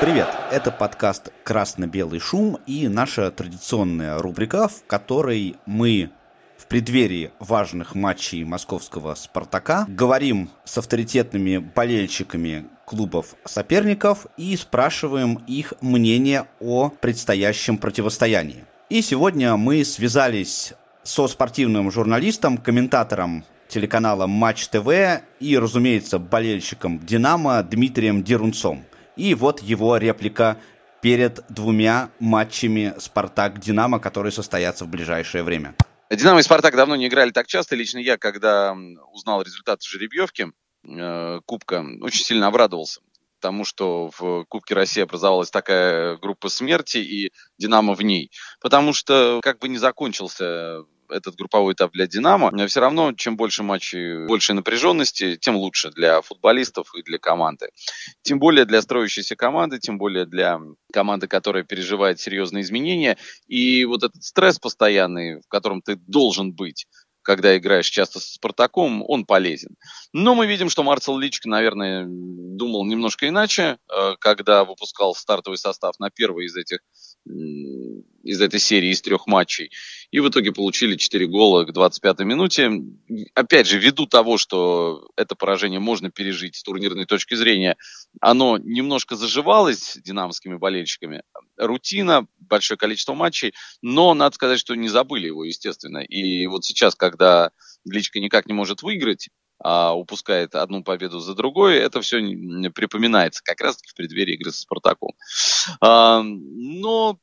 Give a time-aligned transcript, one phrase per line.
[0.00, 0.28] Привет!
[0.50, 6.10] Это подкаст «Красно-белый шум» и наша традиционная рубрика, в которой мы
[6.56, 15.74] в преддверии важных матчей московского «Спартака» говорим с авторитетными болельщиками клубов соперников и спрашиваем их
[15.82, 18.64] мнение о предстоящем противостоянии.
[18.88, 24.88] И сегодня мы связались со спортивным журналистом, комментатором телеканала Матч ТВ
[25.40, 28.86] и, разумеется, болельщиком Динамо Дмитрием Дерунцом.
[29.20, 30.56] И вот его реплика
[31.02, 35.74] перед двумя матчами «Спартак-Динамо», которые состоятся в ближайшее время.
[36.10, 37.76] «Динамо» и «Спартак» давно не играли так часто.
[37.76, 38.74] Лично я, когда
[39.12, 40.46] узнал результаты жеребьевки
[40.88, 43.02] э, Кубка, очень сильно обрадовался
[43.40, 48.30] тому, что в Кубке России образовалась такая группа смерти и «Динамо» в ней.
[48.58, 53.36] Потому что как бы не закончился этот групповой этап для «Динамо», но все равно, чем
[53.36, 57.68] больше матчей, больше напряженности, тем лучше для футболистов и для команды.
[58.22, 60.58] Тем более для строящейся команды, тем более для
[60.92, 63.16] команды, которая переживает серьезные изменения.
[63.46, 66.86] И вот этот стресс постоянный, в котором ты должен быть,
[67.22, 69.76] когда играешь часто с Спартаком, он полезен.
[70.12, 75.98] Но мы видим, что Марцел Личко, наверное, думал немножко иначе, э, когда выпускал стартовый состав
[75.98, 76.80] на первый из этих
[78.22, 79.70] из этой серии, из трех матчей.
[80.10, 82.70] И в итоге получили 4 гола к 25-й минуте.
[83.34, 87.76] Опять же, ввиду того, что это поражение можно пережить с турнирной точки зрения,
[88.20, 91.22] оно немножко заживалось динамскими болельщиками.
[91.56, 95.98] Рутина, большое количество матчей, но надо сказать, что не забыли его, естественно.
[95.98, 97.50] И вот сейчас, когда
[97.84, 99.28] Гличка никак не может выиграть,
[99.62, 102.18] а упускает одну победу за другой, это все
[102.74, 105.12] припоминается как раз в преддверии игры со Спартаком.
[105.80, 107.18] А, но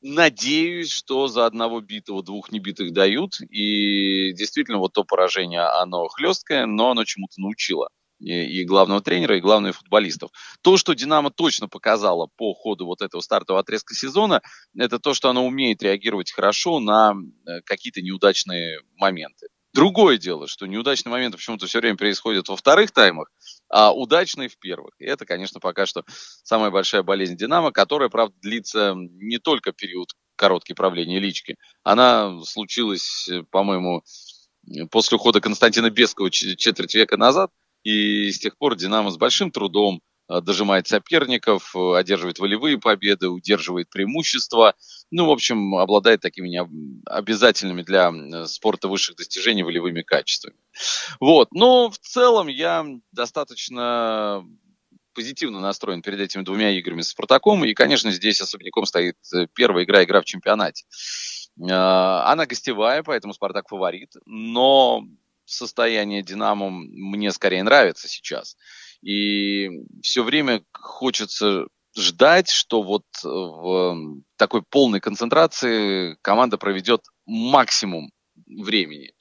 [0.00, 3.40] надеюсь, что за одного битого двух небитых дают.
[3.40, 7.88] И действительно, вот то поражение, оно хлесткое, но оно чему-то научило
[8.20, 10.30] и, главного тренера, и главных футболистов.
[10.62, 14.42] То, что Динамо точно показало по ходу вот этого стартового отрезка сезона,
[14.76, 19.48] это то, что оно умеет реагировать хорошо на э, какие-то неудачные моменты.
[19.72, 23.30] Другое дело, что неудачные моменты почему-то все время происходят во вторых таймах,
[23.68, 24.94] а удачные в первых.
[24.98, 26.04] И это, конечно, пока что
[26.42, 31.56] самая большая болезнь Динамо, которая, правда, длится не только период короткий правления лички.
[31.82, 34.02] Она случилась, по-моему,
[34.90, 37.50] после ухода Константина Бескова четверть века назад,
[37.82, 43.88] и с тех пор Динамо с большим трудом дожимает соперников, э, одерживает волевые победы, удерживает
[43.88, 44.74] преимущества.
[45.10, 46.60] Ну, в общем, обладает такими
[47.06, 48.12] обязательными для
[48.46, 50.56] спорта высших достижений волевыми качествами.
[51.18, 51.48] Вот.
[51.52, 54.44] Но в целом я достаточно
[55.14, 57.64] позитивно настроен перед этими двумя играми с Спартаком.
[57.64, 60.84] И, конечно, здесь особняком стоит э, первая игра, игра в чемпионате.
[61.60, 64.12] Она гостевая, поэтому Спартак фаворит.
[64.26, 65.02] Но
[65.44, 68.56] состояние Динамо мне скорее нравится сейчас.
[69.02, 69.68] И
[70.02, 71.66] все время хочется
[71.96, 78.10] ждать, что вот в такой полной концентрации команда проведет максимум
[78.46, 79.12] времени.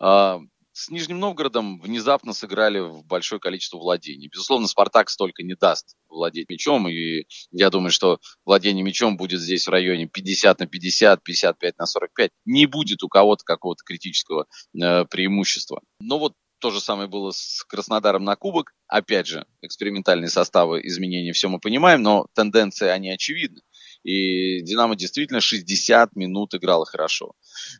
[0.00, 0.40] А,
[0.78, 4.28] с Нижним Новгородом внезапно сыграли в большое количество владений.
[4.28, 9.66] Безусловно, Спартак столько не даст владеть мячом, и я думаю, что владение мячом будет здесь
[9.66, 12.30] в районе 50 на 50, 55 на 45.
[12.44, 14.46] Не будет у кого-то какого-то критического
[14.80, 15.80] э, преимущества.
[15.98, 18.74] Но вот то же самое было с Краснодаром на кубок.
[18.86, 23.62] Опять же, экспериментальные составы, изменения, все мы понимаем, но тенденции, они очевидны.
[24.04, 27.32] И Динамо действительно 60 минут играла хорошо.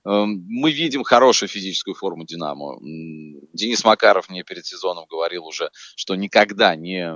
[0.04, 2.78] Эм, мы видим хорошую физическую форму Динамо.
[3.52, 7.14] Денис Макаров мне перед сезоном говорил уже, что никогда не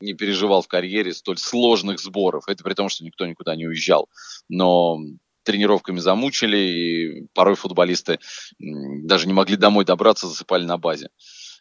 [0.00, 2.44] не переживал в карьере столь сложных сборов.
[2.48, 4.08] Это при том, что никто никуда не уезжал.
[4.48, 4.98] Но
[5.42, 8.18] тренировками замучили, и порой футболисты
[8.58, 11.10] даже не могли домой добраться, засыпали на базе.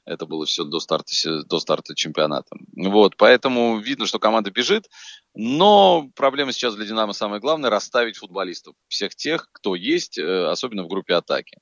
[0.06, 1.12] Это было все до старта,
[1.44, 2.56] до старта чемпионата.
[2.76, 4.90] Вот, поэтому видно, что команда бежит,
[5.36, 8.76] но проблема сейчас для «Динамо» самое главное– расставить футболистов.
[8.88, 11.58] Всех тех, кто есть, э, особенно в группе атаки.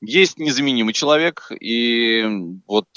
[0.00, 2.24] Есть незаменимый человек, и
[2.66, 2.88] вот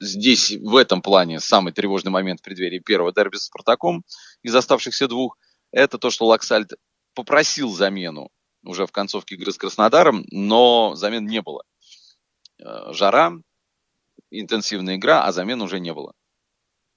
[0.00, 4.04] здесь в этом плане самый тревожный момент в преддверии первого дерби с «Спартаком»
[4.42, 5.36] из оставшихся двух–
[5.72, 6.72] это то, что Лаксальд
[7.18, 8.30] попросил замену
[8.62, 11.64] уже в концовке игры с Краснодаром, но замен не было.
[12.60, 13.32] Э, жара,
[14.30, 16.12] интенсивная игра, а замен уже не было.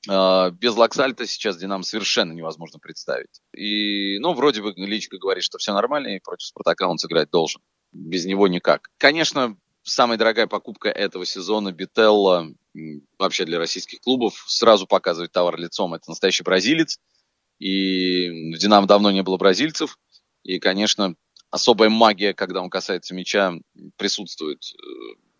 [0.07, 3.41] Э, без Лаксальта сейчас Динамо совершенно невозможно представить.
[3.55, 7.59] И, ну, вроде бы Личка говорит, что все нормально, и против Спартака он сыграть должен.
[7.91, 8.91] Без него никак.
[8.99, 12.47] Конечно, самая дорогая покупка этого сезона Бителла,
[13.17, 15.95] вообще для российских клубов, сразу показывает товар лицом.
[15.95, 16.99] Это настоящий бразилец.
[17.57, 19.97] И в Динамо давно не было бразильцев.
[20.43, 21.15] И, конечно,
[21.49, 23.53] особая магия, когда он касается мяча,
[23.97, 24.63] присутствует.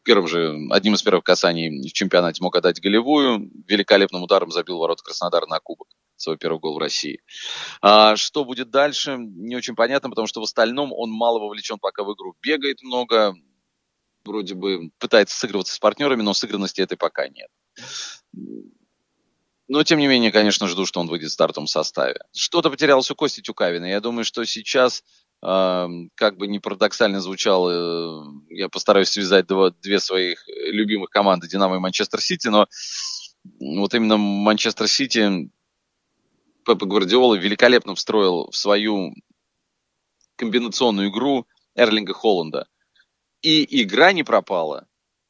[0.04, 3.52] Первым же, одним из первых касаний в чемпионате мог отдать голевую.
[3.68, 5.88] Великолепным ударом забил ворот Краснодара на кубок.
[6.16, 7.20] свой первый гол в России.
[7.82, 12.04] А что будет дальше, не очень понятно, потому что в остальном он мало вовлечен пока
[12.04, 12.36] в игру.
[12.42, 13.36] Бегает много,
[14.24, 17.50] вроде бы пытается сыгрываться с партнерами, но сыгранности этой пока нет.
[19.72, 22.20] Но, тем не менее, конечно, жду, что он выйдет в стартовом составе.
[22.36, 23.86] Что-то потерялось у Кости Тюкавина.
[23.86, 25.02] Я думаю, что сейчас,
[25.42, 31.48] э, как бы не парадоксально звучало, э, я постараюсь связать два, две своих любимых команды,
[31.48, 32.68] Динамо и Манчестер Сити, но
[33.62, 35.50] вот именно Манчестер Сити
[36.66, 39.14] Пепа Гвардиола великолепно встроил в свою
[40.36, 42.68] комбинационную игру Эрлинга Холланда.
[43.42, 44.86] И игра не пропала,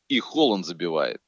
[0.08, 1.21] и Холланд забивает.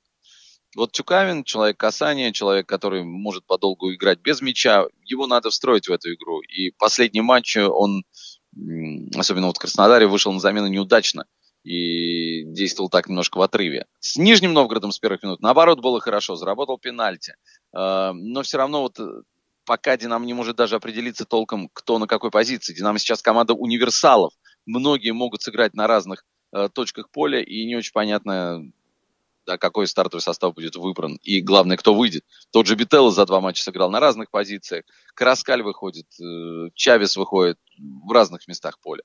[0.76, 5.92] Вот Тюкавин, человек касания, человек, который может подолгу играть без мяча, его надо встроить в
[5.92, 6.42] эту игру.
[6.42, 8.04] И последний матч он,
[9.16, 11.26] особенно вот в Краснодаре, вышел на замену неудачно
[11.64, 13.86] и действовал так немножко в отрыве.
[14.00, 17.36] С Нижним Новгородом с первых минут, наоборот, было хорошо, заработал пенальти.
[17.74, 19.22] А, но все равно вот э,
[19.66, 22.74] пока Динамо не может даже определиться толком, кто на какой позиции.
[22.74, 24.34] Динамо сейчас команда универсалов.
[24.66, 28.62] Многие могут сыграть на разных э, точках поля, и не очень понятно,
[29.46, 31.18] да, какой стартовый состав будет выбран.
[31.24, 32.24] И главное, кто выйдет.
[32.52, 34.86] Тот же Бителло за два матча сыграл на разных позициях.
[35.16, 39.04] Караскаль выходит, э, Чавес выходит в разных местах поля.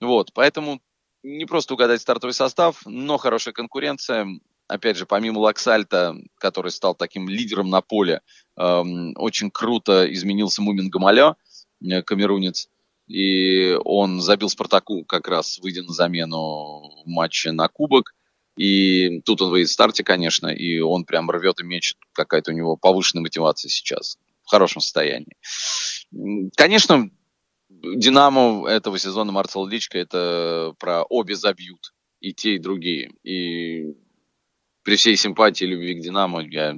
[0.00, 0.80] Вот, поэтому
[1.22, 4.26] не просто угадать стартовый состав, но хорошая конкуренция.
[4.66, 8.20] Опять же, помимо Лаксальта, который стал таким лидером на поле,
[8.56, 11.36] эм, очень круто изменился Мумин Гамаля,
[11.82, 12.68] э, камерунец.
[13.06, 18.14] И он забил Спартаку как раз, выйдя на замену в матче на Кубок.
[18.56, 21.98] И тут он выйдет в старте, конечно, и он прям рвет и мечет.
[22.12, 24.18] Какая-то у него повышенная мотивация сейчас.
[24.44, 25.36] В хорошем состоянии.
[26.56, 27.10] Конечно,
[27.68, 31.92] Динамо этого сезона Марцел Личка это про обе забьют.
[32.20, 33.10] И те, и другие.
[33.22, 33.94] И
[34.82, 36.74] при всей симпатии и любви к Динамо я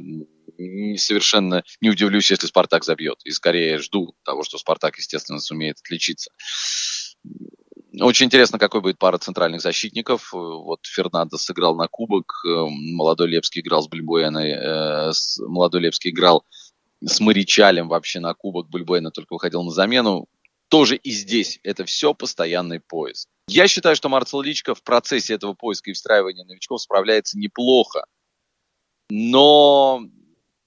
[0.96, 3.20] совершенно не удивлюсь, если Спартак забьет.
[3.24, 6.30] И скорее жду того, что Спартак, естественно, сумеет отличиться.
[8.00, 10.32] Очень интересно, какой будет пара центральных защитников.
[10.32, 15.12] Вот Фернандо сыграл на кубок, э, молодой Лепский играл с Бульбуэной, э,
[15.46, 16.44] молодой Лепский играл
[17.02, 20.26] с Маричалем вообще на кубок, Бульбуэна только выходил на замену.
[20.68, 23.28] Тоже и здесь это все постоянный поиск.
[23.48, 28.04] Я считаю, что Марцел Личко в процессе этого поиска и встраивания новичков справляется неплохо.
[29.08, 30.02] Но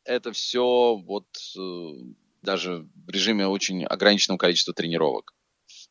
[0.05, 1.27] это все вот
[1.57, 1.89] э,
[2.41, 5.33] даже в режиме очень ограниченного количества тренировок.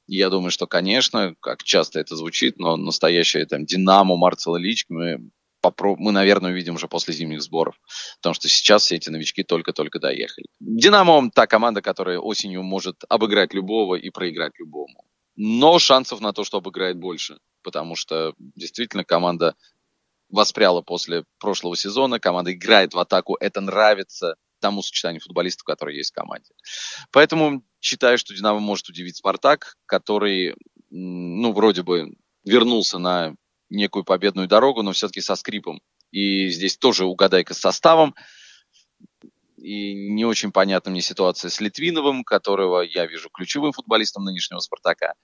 [0.09, 5.21] Я думаю, что, конечно, как часто это звучит, но настоящее там Динамо Марцела Лич мы,
[5.63, 7.79] попро- мы, наверное, увидим уже после зимних сборов.
[8.17, 10.47] Потому что сейчас все эти новички только-только доехали.
[10.61, 15.05] Динамо та команда, которая осенью может обыграть любого и проиграть любому.
[15.37, 17.39] Но шансов на то, что обыграет больше.
[17.63, 19.57] Потому что действительно команда
[20.31, 26.11] воспряла после прошлого сезона, команда играет в атаку, это нравится тому сочетанию футболистов, которые есть
[26.11, 26.51] в команде.
[27.13, 30.55] Поэтому считаю, что Динамо может удивить Спартак, который,
[30.91, 32.15] ну, вроде бы
[32.45, 33.35] вернулся на
[33.71, 35.81] некую победную дорогу, но все-таки со скрипом.
[36.11, 38.15] И здесь тоже угадайка с составом.
[39.57, 45.15] И не очень понятна мне ситуация с Литвиновым, которого я вижу ключевым футболистом нынешнего «Спартака».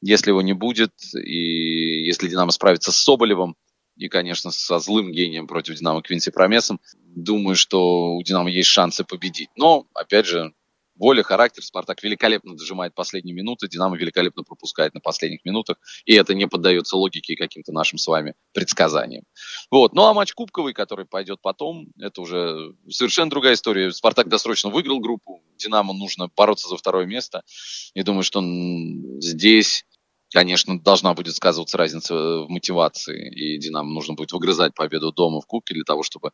[0.00, 3.56] Если его не будет, и если «Динамо» справится с Соболевым,
[3.96, 9.04] и, конечно, со злым гением против «Динамо» Квинси Промесом, думаю, что у «Динамо» есть шансы
[9.04, 9.50] победить.
[9.56, 10.54] Но, опять же,
[11.00, 11.64] воля, характер.
[11.64, 16.96] Спартак великолепно дожимает последние минуты, Динамо великолепно пропускает на последних минутах, и это не поддается
[16.96, 19.24] логике каким-то нашим с вами предсказаниям.
[19.70, 19.94] Вот.
[19.94, 23.90] Ну а матч кубковый, который пойдет потом, это уже совершенно другая история.
[23.90, 27.42] Спартак досрочно выиграл группу, Динамо нужно бороться за второе место.
[27.94, 28.40] И думаю, что
[29.20, 29.84] здесь
[30.32, 35.46] Конечно, должна будет сказываться разница в мотивации, и Динамо нужно будет выгрызать победу дома в
[35.46, 36.30] Кубке для того, чтобы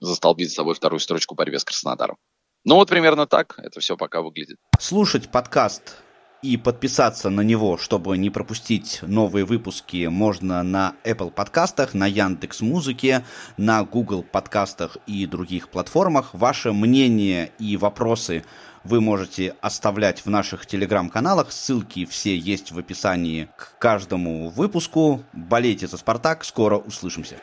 [0.00, 2.16] застолбить с собой вторую строчку в борьбе с Краснодаром.
[2.64, 4.58] Ну вот примерно так это все пока выглядит.
[4.78, 5.96] Слушать подкаст
[6.42, 12.60] и подписаться на него, чтобы не пропустить новые выпуски, можно на Apple подкастах, на Яндекс
[12.60, 13.24] Музыке,
[13.56, 16.34] на Google подкастах и других платформах.
[16.34, 18.44] Ваше мнение и вопросы
[18.84, 21.52] вы можете оставлять в наших телеграм-каналах.
[21.52, 25.24] Ссылки все есть в описании к каждому выпуску.
[25.32, 26.44] Болейте за «Спартак».
[26.44, 27.38] Скоро услышимся.